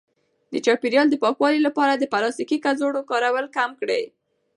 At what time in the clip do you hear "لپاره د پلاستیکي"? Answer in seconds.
1.67-2.57